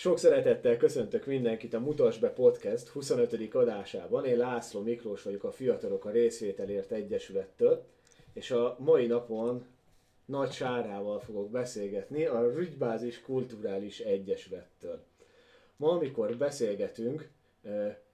[0.00, 3.54] Sok szeretettel köszöntök mindenkit a Mutas be Podcast 25.
[3.54, 4.24] adásában.
[4.24, 7.84] Én László Miklós vagyok a Fiatalok a Részvételért Egyesülettől,
[8.32, 9.66] és a mai napon
[10.24, 15.02] Nagy Sárával fogok beszélgetni a Rügybázis Kulturális Egyesülettől.
[15.76, 17.30] Ma, amikor beszélgetünk,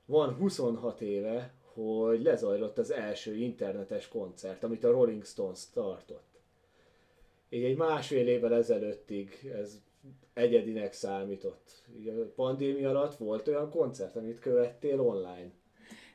[0.05, 6.41] van 26 éve, hogy lezajlott az első internetes koncert, amit a Rolling Stones tartott.
[7.49, 9.85] Így egy másfél évvel ezelőttig ez
[10.35, 11.83] egyedinek számított.
[11.99, 15.51] Ugye a pandémia alatt volt olyan koncert, amit követtél online?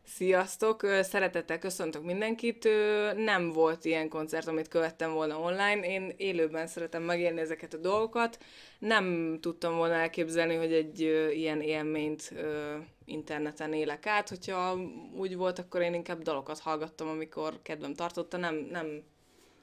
[0.04, 0.82] Sziasztok!
[1.02, 2.68] Szeretettel köszöntök mindenkit.
[3.16, 5.88] Nem volt ilyen koncert, amit követtem volna online.
[5.88, 8.38] Én élőben szeretem megélni ezeket a dolgokat.
[8.80, 11.00] Nem tudtam volna elképzelni, hogy egy
[11.34, 12.34] ilyen élményt
[13.06, 14.30] interneten élek át.
[14.30, 14.78] Hogyha
[15.18, 18.38] úgy volt, akkor én inkább dalokat hallgattam, amikor kedvem tartotta.
[18.38, 19.04] Nem, nem,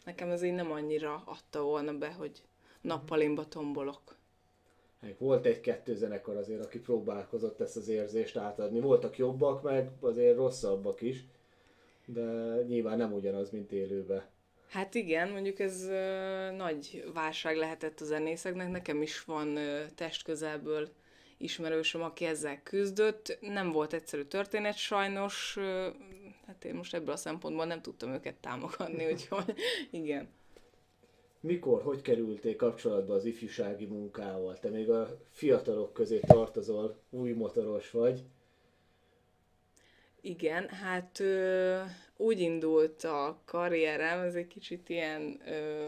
[0.04, 2.42] nekem ez így nem annyira adta volna be, hogy
[2.80, 4.17] nappalimba tombolok.
[5.18, 8.80] Volt egy-kettő zenekar azért, aki próbálkozott ezt az érzést átadni.
[8.80, 11.24] Voltak jobbak, meg azért rosszabbak is,
[12.04, 12.22] de
[12.66, 14.24] nyilván nem ugyanaz, mint élőben.
[14.68, 18.70] Hát igen, mondjuk ez ö, nagy válság lehetett a zenészeknek.
[18.70, 20.88] Nekem is van ö, testközelből
[21.36, 23.38] ismerősöm, aki ezzel küzdött.
[23.40, 25.88] Nem volt egyszerű történet sajnos, ö,
[26.46, 29.54] hát én most ebből a szempontból nem tudtam őket támogatni, úgyhogy
[29.90, 30.28] igen
[31.40, 34.58] mikor, hogy kerültél kapcsolatba az ifjúsági munkával?
[34.58, 38.22] Te még a fiatalok közé tartozol, új motoros vagy.
[40.20, 41.80] Igen, hát ö,
[42.16, 45.86] úgy indult a karrierem, ez egy kicsit ilyen ö,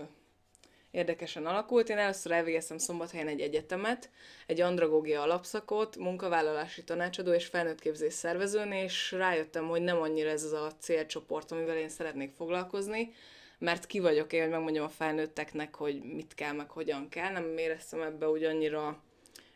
[0.90, 1.88] érdekesen alakult.
[1.88, 4.10] Én először elvégeztem Szombathelyen egy egyetemet,
[4.46, 10.52] egy andragógia alapszakot, munkavállalási tanácsadó és felnőttképzés szervezőn, és rájöttem, hogy nem annyira ez az
[10.52, 13.12] a célcsoport, amivel én szeretnék foglalkozni,
[13.60, 17.32] mert ki vagyok én, hogy megmondjam a felnőtteknek, hogy mit kell, meg hogyan kell.
[17.32, 19.02] Nem éreztem ebbe úgy annyira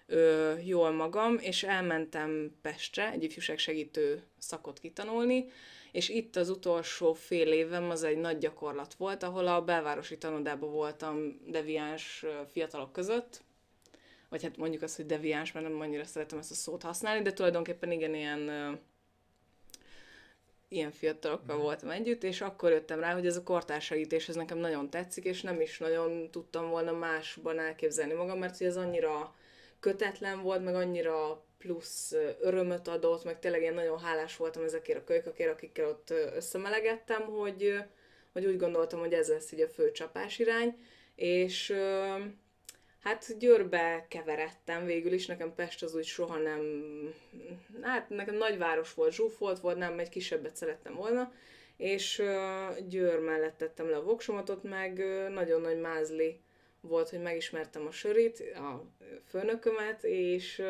[0.06, 5.47] ö, jól magam, és elmentem Pestre egy ifjúság segítő szakot kitanulni,
[5.92, 10.70] és itt az utolsó fél évem az egy nagy gyakorlat volt, ahol a belvárosi tanodában
[10.70, 13.43] voltam deviáns fiatalok között,
[14.28, 17.32] vagy hát mondjuk azt, hogy deviáns, mert nem annyira szeretem ezt a szót használni, de
[17.32, 18.50] tulajdonképpen igen, ilyen
[20.75, 24.91] ilyen fiatalokkal voltam együtt, és akkor jöttem rá, hogy ez a kortársegítés ez nekem nagyon
[24.91, 29.35] tetszik, és nem is nagyon tudtam volna másban elképzelni magam, mert ez annyira
[29.81, 35.05] kötetlen volt, meg annyira plusz örömöt adott, meg tényleg én nagyon hálás voltam ezekért a
[35.05, 37.75] kölykakért, akikkel ott összemelegettem, hogy,
[38.33, 40.79] hogy úgy gondoltam, hogy ez lesz így a fő csapás irány,
[41.15, 41.75] és
[43.04, 46.62] Hát Győrbe keveredtem végül is, nekem Pest az úgy soha nem,
[47.81, 51.32] hát nekem nagyváros volt, zsúfolt volt, nem, egy kisebbet szerettem volna,
[51.76, 52.22] és
[52.88, 56.41] Győr mellett tettem le a voksomatot, meg uh, nagyon nagy mázli
[56.81, 58.84] volt, hogy megismertem a sörit, a
[59.28, 60.62] főnökömet, és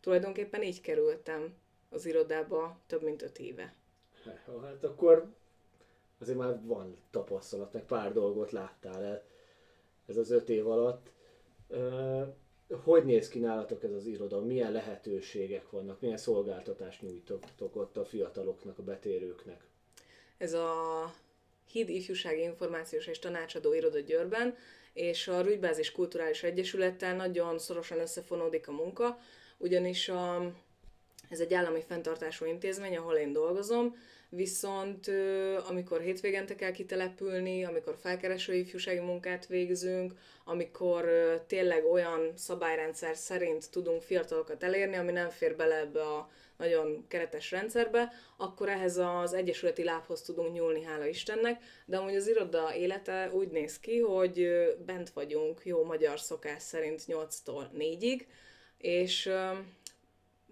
[0.00, 1.54] tulajdonképpen így kerültem
[1.90, 3.74] az irodába több mint öt éve.
[4.62, 5.32] Hát akkor
[6.20, 9.24] azért már van tapasztalat, meg pár dolgot láttál el
[10.06, 11.16] ez az öt év alatt
[12.82, 14.40] hogy néz ki nálatok ez az iroda?
[14.40, 16.00] Milyen lehetőségek vannak?
[16.00, 19.60] Milyen szolgáltatást nyújtotok ott a fiataloknak, a betérőknek?
[20.38, 21.12] Ez a
[21.72, 24.56] HID Ifjúsági Információs és Tanácsadó Iroda Győrben,
[24.92, 29.18] és a Rügybázis Kulturális Egyesülettel nagyon szorosan összefonódik a munka,
[29.56, 30.52] ugyanis a,
[31.28, 33.96] ez egy állami fenntartású intézmény, ahol én dolgozom,
[34.28, 35.10] viszont
[35.68, 40.12] amikor hétvégente kell kitelepülni, amikor felkereső ifjúsági munkát végzünk,
[40.44, 41.08] amikor
[41.46, 47.50] tényleg olyan szabályrendszer szerint tudunk fiatalokat elérni, ami nem fér bele ebbe a nagyon keretes
[47.50, 53.30] rendszerbe, akkor ehhez az egyesületi lábhoz tudunk nyúlni, hála Istennek, de amúgy az iroda élete
[53.32, 54.48] úgy néz ki, hogy
[54.86, 58.20] bent vagyunk jó magyar szokás szerint 8-tól 4-ig,
[58.78, 59.30] és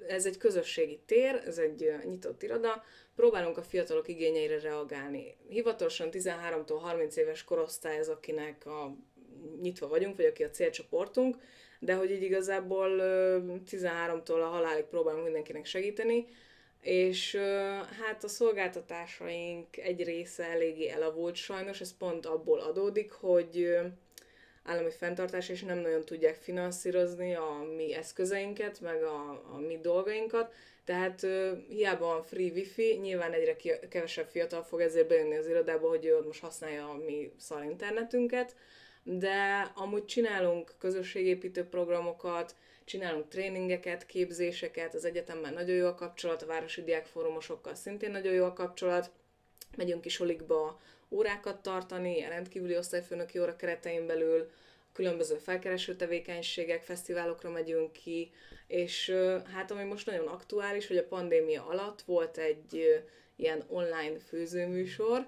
[0.09, 2.85] ez egy közösségi tér, ez egy nyitott iroda,
[3.17, 5.37] próbálunk a fiatalok igényeire reagálni.
[5.49, 8.97] Hivatalosan 13-tól 30 éves korosztály az, akinek a
[9.61, 11.37] nyitva vagyunk, vagy aki a célcsoportunk,
[11.81, 12.89] de hogy így igazából
[13.71, 16.27] 13-tól a halálig próbálunk mindenkinek segíteni,
[16.81, 17.37] és
[18.01, 23.79] hát a szolgáltatásaink egy része eléggé elavult sajnos, ez pont abból adódik, hogy
[24.67, 30.53] állami fenntartás, és nem nagyon tudják finanszírozni a mi eszközeinket, meg a, a mi dolgainkat,
[30.85, 31.27] tehát
[31.69, 36.05] hiába van free wifi, nyilván egyre ki- kevesebb fiatal fog ezért bejönni az irodába, hogy
[36.05, 38.55] ő most használja a mi szar internetünket,
[39.03, 42.55] de amúgy csinálunk közösségépítő programokat,
[42.85, 48.45] csinálunk tréningeket, képzéseket, az egyetemben nagyon jó a kapcsolat, a városi diákfórumosokkal szintén nagyon jó
[48.45, 49.11] a kapcsolat,
[49.77, 50.81] megyünk is olikba
[51.11, 54.51] órákat tartani, rendkívüli osztályfőnöki óra keretein belül,
[54.93, 58.31] különböző felkereső tevékenységek, fesztiválokra megyünk ki,
[58.67, 59.15] és
[59.55, 63.03] hát ami most nagyon aktuális, hogy a pandémia alatt volt egy
[63.37, 65.27] ilyen online főzőműsor,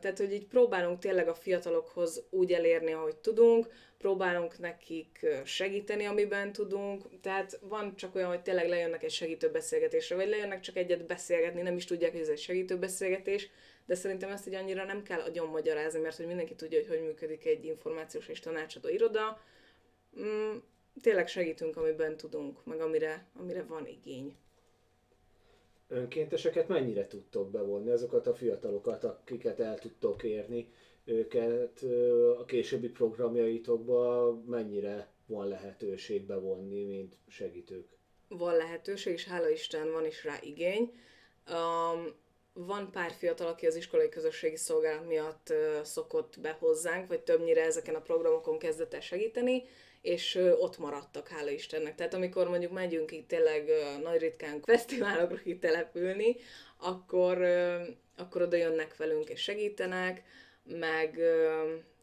[0.00, 3.66] tehát, hogy így próbálunk tényleg a fiatalokhoz úgy elérni, ahogy tudunk,
[3.98, 10.16] próbálunk nekik segíteni, amiben tudunk, tehát van csak olyan, hogy tényleg lejönnek egy segítő beszélgetésre,
[10.16, 13.50] vagy lejönnek csak egyet beszélgetni, nem is tudják, hogy ez egy segítő beszélgetés,
[13.88, 17.02] de szerintem ezt így annyira nem kell agyon magyarázni, mert hogy mindenki tudja, hogy hogy
[17.02, 19.40] működik egy információs és tanácsadó iroda.
[20.20, 20.56] Mm,
[21.02, 24.36] tényleg segítünk, amiben tudunk, meg amire, amire van igény
[25.88, 30.72] önkénteseket mennyire tudtok bevonni, azokat a fiatalokat, akiket el tudtok érni,
[31.04, 31.82] őket
[32.38, 37.88] a későbbi programjaitokba mennyire van lehetőség bevonni, mint segítők?
[38.28, 40.92] Van lehetőség, és hála Isten van is rá igény.
[41.50, 42.14] Um,
[42.66, 45.52] van pár fiatal, aki az iskolai közösségi szolgálat miatt
[45.82, 49.62] szokott be hozzánk, vagy többnyire ezeken a programokon kezdett el segíteni,
[50.02, 51.94] és ott maradtak, hála Istennek.
[51.94, 53.70] Tehát amikor mondjuk megyünk itt tényleg
[54.02, 56.36] nagy ritkán fesztiválokra kitelepülni,
[56.76, 57.42] akkor,
[58.16, 60.22] akkor oda jönnek velünk és segítenek,
[60.64, 61.20] meg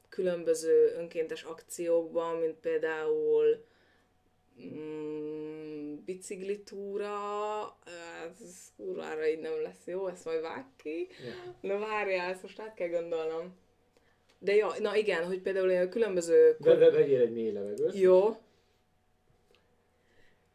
[0.10, 3.66] különböző önkéntes akciókban, mint például
[4.64, 7.16] mm, biciklitúra,
[7.86, 11.08] ez kurvára így nem lesz jó, ezt majd vág ki.
[11.24, 11.80] Yeah.
[11.80, 13.54] Na várjál, ezt most át kell gondolnom.
[14.40, 16.58] De ja, na igen, hogy például a különböző...
[16.62, 16.78] Kor...
[16.78, 18.00] Ve, vegyél egy mély levegőt.
[18.00, 18.36] Jó.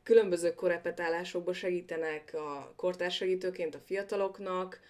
[0.03, 4.81] Különböző korrepetálásokban segítenek a kortársegítőként a fiataloknak,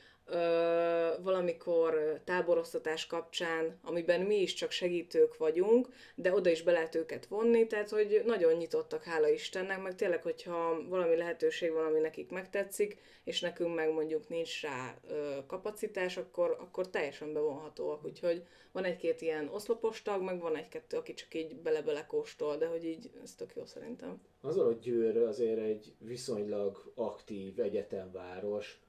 [1.23, 7.27] valamikor táborosztatás kapcsán, amiben mi is csak segítők vagyunk, de oda is be lehet őket
[7.27, 12.31] vonni, tehát hogy nagyon nyitottak, hála Istennek, meg tényleg, hogyha valami lehetőség van, ami nekik
[12.31, 15.01] megtetszik, és nekünk meg mondjuk nincs rá
[15.47, 18.43] kapacitás, akkor, akkor teljesen bevonhatóak, úgyhogy
[18.73, 22.85] van egy-két ilyen oszlopos tag, meg van egy-kettő, aki csak így bele-bele kóstol, de hogy
[22.85, 24.21] így ez tök jó szerintem.
[24.41, 28.81] Az hogy Győr azért egy viszonylag aktív egyetemváros,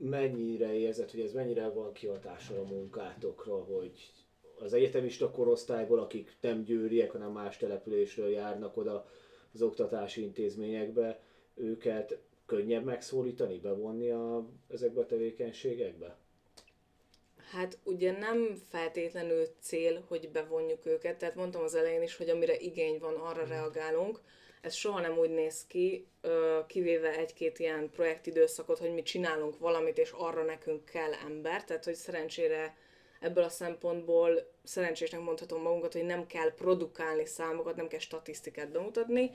[0.00, 4.12] mennyire érzed, hogy ez mennyire van kihatással a munkátokra, hogy
[4.58, 9.06] az egyetemista korosztályból, akik nem győriek, hanem más településről járnak oda
[9.54, 11.20] az oktatási intézményekbe,
[11.54, 16.16] őket könnyebb megszólítani, bevonni a, ezekbe a tevékenységekbe?
[17.50, 22.56] Hát ugye nem feltétlenül cél, hogy bevonjuk őket, tehát mondtam az elején is, hogy amire
[22.56, 23.50] igény van, arra hmm.
[23.50, 24.20] reagálunk,
[24.60, 26.06] ez soha nem úgy néz ki,
[26.66, 31.94] kivéve egy-két ilyen projektidőszakot, hogy mi csinálunk valamit, és arra nekünk kell ember, tehát hogy
[31.94, 32.76] szerencsére
[33.20, 39.30] ebből a szempontból szerencsésnek mondhatom magunkat, hogy nem kell produkálni számokat, nem kell statisztikát bemutatni,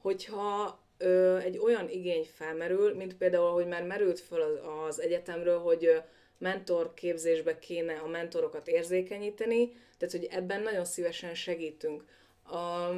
[0.00, 5.58] hogyha ö, egy olyan igény felmerül, mint például, hogy már merült föl az, az egyetemről,
[5.58, 6.02] hogy
[6.38, 12.04] mentor képzésbe kéne a mentorokat érzékenyíteni, tehát hogy ebben nagyon szívesen segítünk.
[12.44, 12.90] A,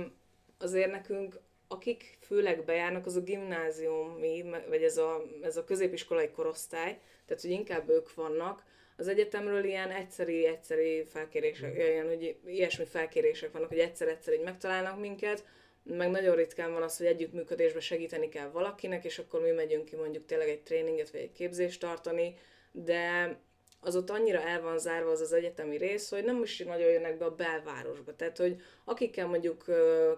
[0.59, 1.41] azért nekünk
[1.73, 7.51] akik főleg bejárnak, az a gimnáziumi, vagy ez a, ez a középiskolai korosztály, tehát hogy
[7.51, 8.65] inkább ők vannak.
[8.97, 11.77] Az egyetemről ilyen egyszeri, egyszeri felkérések, mm.
[11.77, 15.45] ilyen, hogy ilyesmi felkérések vannak, hogy egyszer-egyszer így megtalálnak minket,
[15.83, 19.97] meg nagyon ritkán van az, hogy együttműködésben segíteni kell valakinek, és akkor mi megyünk ki
[19.97, 22.35] mondjuk tényleg egy tréninget vagy egy képzést tartani,
[22.73, 23.37] de
[23.81, 27.19] az ott annyira el van zárva az az egyetemi rész, hogy nem is nagyon jönnek
[27.19, 28.17] be a belvárosba.
[28.17, 29.65] Tehát, hogy akikkel mondjuk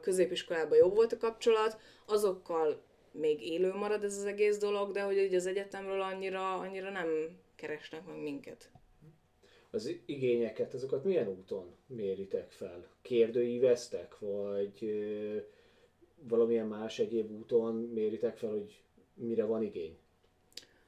[0.00, 2.82] középiskolában jó volt a kapcsolat, azokkal
[3.12, 7.38] még élő marad ez az egész dolog, de hogy ugye az egyetemről annyira, annyira nem
[7.54, 8.70] keresnek meg minket.
[9.70, 12.88] Az igényeket, azokat milyen úton méritek fel?
[13.02, 15.36] Kérdőíveztek, vagy ö,
[16.28, 18.82] valamilyen más egyéb úton méritek fel, hogy
[19.14, 19.96] mire van igény?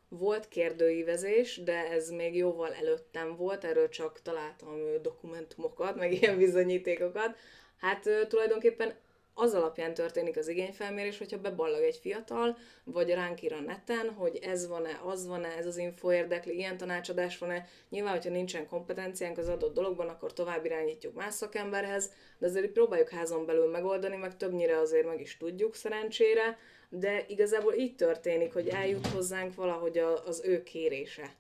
[0.09, 7.37] Volt kérdőívezés, de ez még jóval előttem volt, erről csak találtam dokumentumokat, meg ilyen bizonyítékokat.
[7.77, 8.95] Hát tulajdonképpen
[9.35, 14.39] az alapján történik az igényfelmérés, hogyha beballag egy fiatal, vagy ránk ír a neten, hogy
[14.43, 17.69] ez van-e, az van-e, ez az info érdekli, ilyen tanácsadás van-e.
[17.89, 23.09] Nyilván, hogyha nincsen kompetenciánk az adott dologban, akkor tovább irányítjuk más szakemberhez, de azért próbáljuk
[23.09, 26.59] házon belül megoldani, meg többnyire azért meg is tudjuk szerencsére
[26.99, 31.35] de igazából így történik, hogy eljut hozzánk valahogy a, az ő kérése.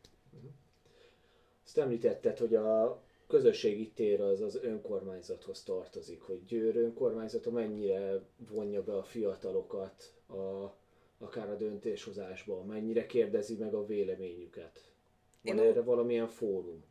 [1.64, 8.82] Azt említetted, hogy a közösségi tér az az önkormányzathoz tartozik, hogy Győr önkormányzata mennyire vonja
[8.82, 10.75] be a fiatalokat a,
[11.18, 14.80] akár a döntéshozásba, mennyire kérdezi meg a véleményüket.
[15.42, 16.84] Van én erre úgy, valamilyen fórum?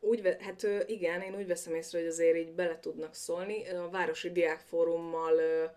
[0.00, 3.68] Úgy, hát igen, én úgy veszem észre, hogy azért így bele tudnak szólni.
[3.68, 5.74] A Városi Diákfórummal Mm,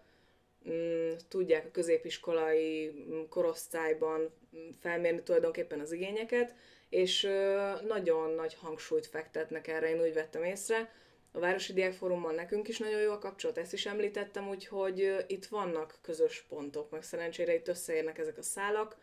[1.27, 2.91] tudják a középiskolai
[3.29, 4.33] korosztályban
[4.79, 6.55] felmérni tulajdonképpen az igényeket,
[6.89, 7.21] és
[7.87, 10.91] nagyon nagy hangsúlyt fektetnek erre, én úgy vettem észre,
[11.31, 15.97] a Városi Diákfórummal nekünk is nagyon jó a kapcsolat, ezt is említettem, úgyhogy itt vannak
[16.01, 18.97] közös pontok, meg szerencsére itt összeérnek ezek a szálak.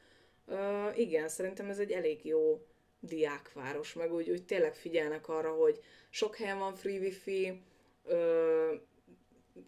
[0.94, 2.66] Igen, szerintem ez egy elég jó
[3.00, 5.80] diákváros, meg úgy, úgy tényleg figyelnek arra, hogy
[6.10, 7.62] sok helyen van free wifi,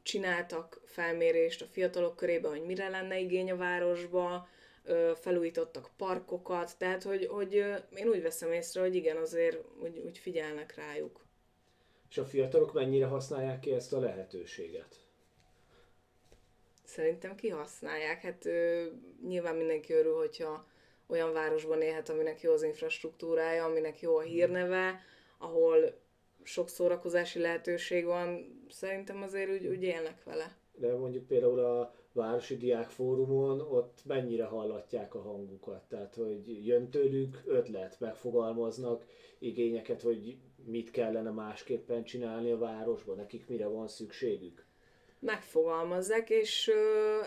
[0.02, 4.48] csináltak felmérést a fiatalok körében, hogy mire lenne igény a városba,
[5.14, 7.54] felújítottak parkokat, tehát hogy, hogy
[7.96, 11.26] én úgy veszem észre, hogy igen, azért úgy, úgy figyelnek rájuk.
[12.10, 14.96] És a fiatalok mennyire használják ki ezt a lehetőséget?
[16.84, 18.22] Szerintem kihasználják.
[18.22, 18.86] Hát ö,
[19.26, 20.66] nyilván mindenki örül, hogyha
[21.06, 25.00] olyan városban élhet, aminek jó az infrastruktúrája, aminek jó a hírneve,
[25.38, 26.00] ahol
[26.42, 30.56] sok szórakozási lehetőség van, szerintem azért úgy, úgy élnek vele.
[30.74, 36.90] De mondjuk például a Városi Diák Fórumon ott mennyire hallatják a hangukat, tehát hogy jön
[36.90, 39.04] tőlük ötlet, megfogalmaznak
[39.38, 44.66] igényeket, hogy mit kellene másképpen csinálni a városban, nekik mire van szükségük?
[45.20, 46.70] Megfogalmazzák, és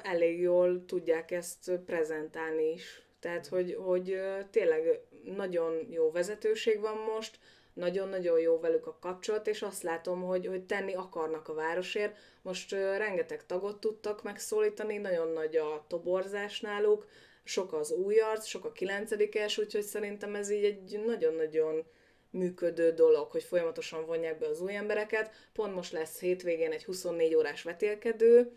[0.04, 3.06] elég jól tudják ezt prezentálni is.
[3.20, 4.18] Tehát, hogy, hogy
[4.50, 5.02] tényleg
[5.36, 7.40] nagyon jó vezetőség van most,
[7.74, 12.18] nagyon-nagyon jó velük a kapcsolat, és azt látom, hogy, hogy tenni akarnak a városért.
[12.42, 17.08] Most uh, rengeteg tagot tudtak megszólítani, nagyon nagy a toborzás náluk,
[17.44, 21.84] sok az új arc, sok a kilencedikes, úgyhogy szerintem ez így egy nagyon-nagyon
[22.30, 25.32] működő dolog, hogy folyamatosan vonják be az új embereket.
[25.54, 28.52] Pont most lesz hétvégén egy 24 órás vetélkedő,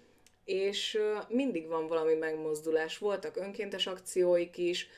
[0.44, 2.98] és mindig van valami megmozdulás.
[2.98, 4.88] Voltak önkéntes akcióik is,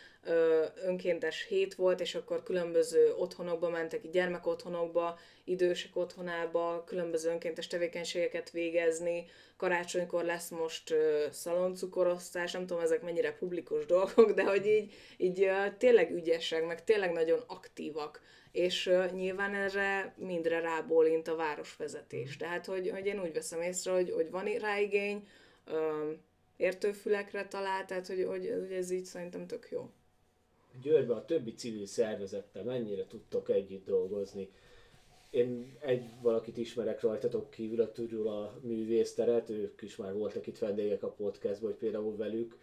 [0.85, 9.27] önkéntes hét volt, és akkor különböző otthonokba mentek, gyermekotthonokba, idősek otthonába, különböző önkéntes tevékenységeket végezni.
[9.57, 10.95] Karácsonykor lesz most
[11.31, 17.13] szaloncukorosztás, nem tudom, ezek mennyire publikus dolgok, de hogy így, így tényleg ügyesek, meg tényleg
[17.13, 18.21] nagyon aktívak
[18.53, 22.37] és nyilván erre mindre rábólint a városvezetés.
[22.37, 25.29] Tehát, hogy, hogy én úgy veszem észre, hogy, hogy van rá igény,
[26.57, 29.91] értőfülekre talál, tehát, hogy, hogy, hogy ez így szerintem tök jó.
[30.81, 34.51] Győrben a többi civil szervezettel mennyire tudtok együtt dolgozni?
[35.31, 41.03] Én egy valakit ismerek rajtatok kívül a a művészteret, ők is már voltak itt vendégek
[41.03, 42.59] a podcastban, hogy például velük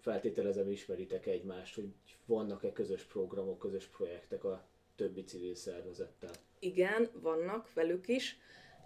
[0.00, 1.88] feltételezem ismeritek egymást, hogy
[2.26, 4.64] vannak-e közös programok, közös projektek a
[4.96, 6.30] többi civil szervezettel?
[6.58, 8.38] Igen, vannak velük is.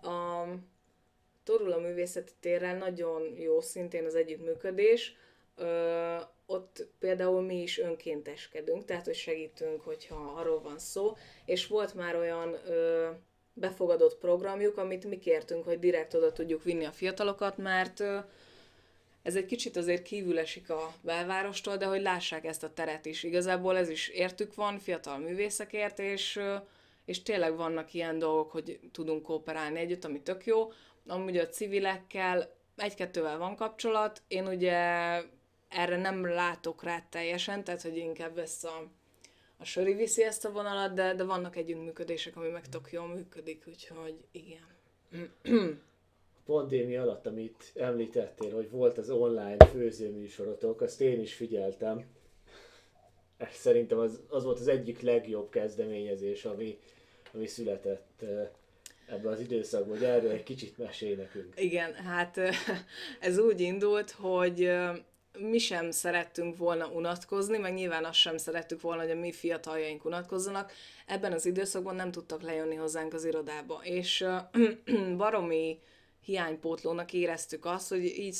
[0.02, 0.45] A
[1.45, 5.16] Torul a művészeti térrel nagyon jó szintén az együttműködés.
[6.50, 11.95] Ö, ott például mi is önkénteskedünk, tehát hogy segítünk, hogyha arról van szó, és volt
[11.95, 13.09] már olyan ö,
[13.52, 18.19] befogadott programjuk, amit mi kértünk, hogy direkt oda tudjuk vinni a fiatalokat, mert ö,
[19.23, 23.23] ez egy kicsit azért kívül esik a belvárostól, de hogy lássák ezt a teret is.
[23.23, 26.40] Igazából ez is értük van, fiatal művészekért, és,
[27.04, 30.73] és tényleg vannak ilyen dolgok, hogy tudunk kooperálni együtt, ami tök jó.
[31.07, 34.78] Amúgy a civilekkel egy-kettővel van kapcsolat, én ugye
[35.71, 38.91] erre nem látok rá teljesen, tehát hogy inkább ezt a,
[39.57, 43.65] a söri viszi ezt a vonalat, de, de vannak együttműködések, ami meg tök jól működik,
[43.67, 44.69] úgyhogy igen.
[46.45, 52.05] pandémia alatt, amit említettél, hogy volt az online főzőműsorotok, azt én is figyeltem.
[53.53, 56.79] Szerintem az, az volt az egyik legjobb kezdeményezés, ami,
[57.35, 58.25] ami született
[59.07, 61.61] ebben az időszakban, hogy erről egy kicsit mesélj nekünk.
[61.61, 62.41] Igen, hát
[63.21, 64.71] ez úgy indult, hogy
[65.39, 70.05] mi sem szerettünk volna unatkozni, meg nyilván azt sem szerettük volna, hogy a mi fiataljaink
[70.05, 70.73] unatkozzanak.
[71.07, 74.25] Ebben az időszakban nem tudtak lejönni hozzánk az irodába, és
[75.17, 75.79] baromi
[76.25, 78.33] hiánypótlónak éreztük azt, hogy így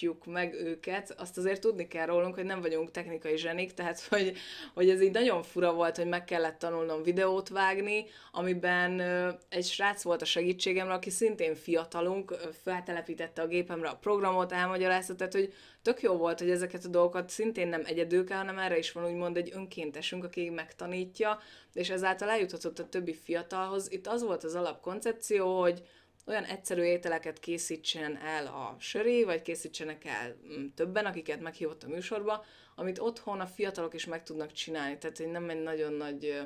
[0.00, 4.32] szólítjuk meg őket, azt azért tudni kell rólunk, hogy nem vagyunk technikai zsenik, tehát hogy,
[4.74, 9.00] hogy ez így nagyon fura volt, hogy meg kellett tanulnom videót vágni, amiben
[9.48, 15.32] egy srác volt a segítségemre, aki szintén fiatalunk, feltelepítette a gépemre a programot, elmagyarázta, tehát
[15.32, 15.52] hogy
[15.82, 19.04] tök jó volt, hogy ezeket a dolgokat szintén nem egyedül kell, hanem erre is van
[19.04, 21.38] úgymond egy önkéntesünk, aki megtanítja,
[21.72, 23.92] és ezáltal eljuthatott a többi fiatalhoz.
[23.92, 25.82] Itt az volt az alapkoncepció, hogy
[26.30, 31.88] olyan egyszerű ételeket készítsen el a söré, vagy készítsenek el mm, többen, akiket meghívott a
[31.88, 32.44] műsorba,
[32.74, 34.98] amit otthon a fiatalok is meg tudnak csinálni.
[34.98, 36.40] Tehát hogy nem egy nagyon nagy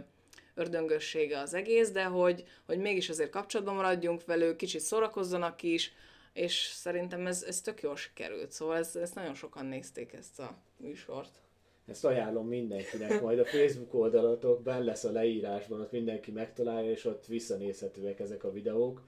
[0.55, 5.93] ördöngössége az egész, de hogy, hogy mégis azért kapcsolatban maradjunk velük, kicsit szórakozzanak is,
[6.33, 8.53] és szerintem ez, ez tök jól sikerült.
[8.53, 11.43] Szóval ez, ezt nagyon sokan nézték ezt a műsort.
[11.87, 17.05] Ezt ajánlom mindenkinek, majd a Facebook oldalatok ben lesz a leírásban, ott mindenki megtalálja, és
[17.05, 19.03] ott visszanézhetőek ezek a videók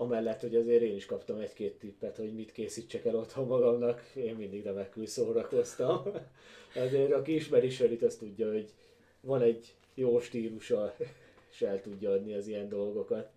[0.00, 4.34] amellett, hogy azért én is kaptam egy-két tippet, hogy mit készítsek el otthon magamnak, én
[4.36, 6.02] mindig remekül szórakoztam.
[6.84, 8.70] Azért aki ismeri Sörit, azt tudja, hogy
[9.20, 10.96] van egy jó stílusa
[11.50, 13.30] és el tudja adni az ilyen dolgokat.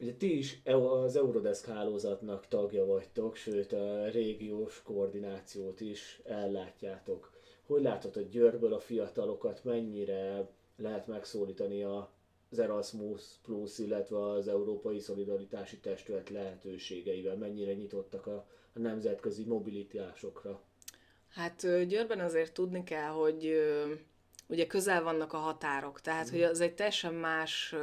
[0.00, 7.32] Ugye ti is e- az Eurodesk hálózatnak tagja vagytok, sőt a régiós koordinációt is ellátjátok.
[7.66, 12.10] Hogy látod, hogy Győrből a fiatalokat mennyire lehet megszólítani a
[12.50, 20.62] az Erasmus Plus, illetve az Európai Szolidaritási Testület lehetőségeivel, mennyire nyitottak a, a nemzetközi mobilitásokra?
[21.28, 23.60] Hát Győrben azért tudni kell, hogy
[24.46, 26.30] ugye közel vannak a határok, tehát mm.
[26.30, 27.74] hogy az egy teljesen más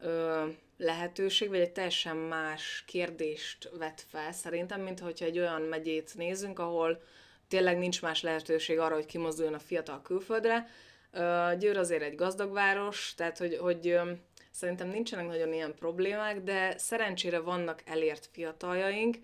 [0.00, 6.14] ö, lehetőség, vagy egy teljesen más kérdést vet fel szerintem, mint hogyha egy olyan megyét
[6.14, 7.02] nézünk, ahol
[7.48, 10.68] tényleg nincs más lehetőség arra, hogy kimozduljon a fiatal külföldre.
[11.58, 13.98] Győr azért egy gazdag város, tehát hogy, hogy
[14.50, 19.16] szerintem nincsenek nagyon ilyen problémák, de szerencsére vannak elért fiataljaink,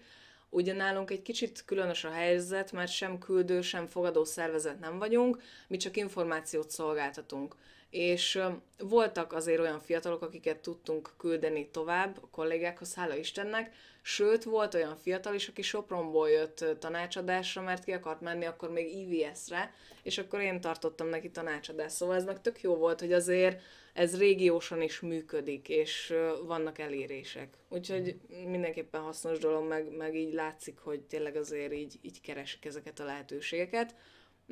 [0.54, 5.42] Ugye nálunk egy kicsit különös a helyzet, mert sem küldő, sem fogadó szervezet nem vagyunk,
[5.68, 7.56] mi csak információt szolgáltatunk.
[7.90, 8.40] És
[8.78, 14.96] voltak azért olyan fiatalok, akiket tudtunk küldeni tovább a kollégákhoz, hála Istennek, sőt, volt olyan
[14.96, 20.40] fiatal is, aki Sopronból jött tanácsadásra, mert ki akart menni akkor még IVS-re, és akkor
[20.40, 21.94] én tartottam neki tanácsadást.
[21.94, 26.14] Szóval ez meg tök jó volt, hogy azért ez régiósan is működik, és
[26.46, 27.56] vannak elérések.
[27.68, 33.00] Úgyhogy mindenképpen hasznos dolog, meg, meg így látszik, hogy tényleg azért így, így keresik ezeket
[33.00, 33.94] a lehetőségeket.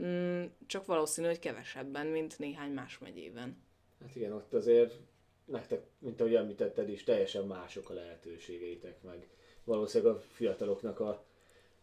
[0.01, 3.63] Mm, csak valószínű, hogy kevesebben, mint néhány más megyében.
[4.01, 4.99] Hát igen, ott azért
[5.45, 9.29] nektek, mint ahogy említetted is, teljesen mások a lehetőségeitek, meg
[9.71, 11.25] valószínűleg a fiataloknak a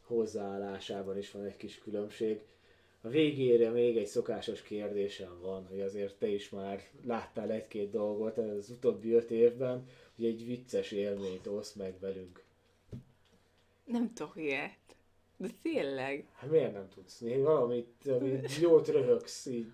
[0.01, 2.39] hozzáállásában is van egy kis különbség.
[3.01, 8.37] A végére még egy szokásos kérdésem van, hogy azért te is már láttál egy-két dolgot
[8.37, 12.43] az utóbbi öt évben, hogy egy vicces élményt osz meg velünk.
[13.83, 14.77] Nem tudok ilyet.
[15.37, 16.27] De tényleg?
[16.33, 17.21] Hát miért nem tudsz?
[17.21, 19.71] Én valamit, amit jót röhögsz így.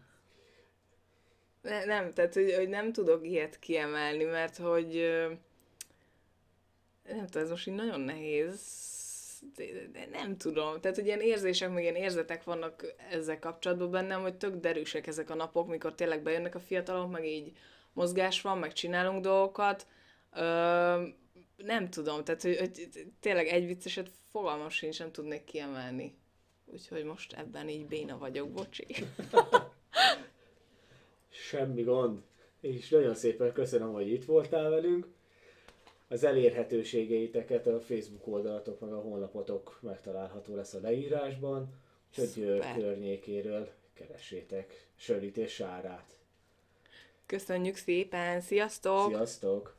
[1.62, 5.06] Ne, nem, tehát hogy, hogy nem tudok ilyet kiemelni, mert hogy
[7.08, 8.82] nem tudom, ez most így nagyon nehéz,
[10.12, 10.80] nem tudom.
[10.80, 15.30] Tehát, hogy ilyen érzések, meg ilyen érzetek vannak ezzel kapcsolatban bennem, hogy tök derűsek ezek
[15.30, 17.52] a napok, mikor tényleg bejönnek a fiatalok, meg így
[17.94, 19.88] mozgás van, meg csinálunk dolgokat.
[20.34, 20.42] Ö,
[21.58, 22.90] nem tudom, tehát hogy, hogy
[23.20, 26.18] tényleg egy vicceset fogalmam sincs, nem tudnék kiemelni.
[26.66, 28.86] Úgyhogy most ebben így béna vagyok, bocsi.
[31.30, 32.22] Semmi gond.
[32.62, 35.08] És nagyon szépen köszönöm, hogy itt voltál velünk.
[36.08, 41.74] Az elérhetőségeiteket a Facebook oldalatok meg a honlapotok megtalálható lesz a leírásban.
[42.10, 46.18] Úgyhogy környékéről keressétek Sörit és Sárát.
[47.26, 49.08] Köszönjük szépen, sziasztok!
[49.08, 49.72] Sziasztok!